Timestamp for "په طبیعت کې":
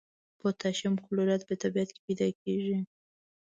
1.49-2.01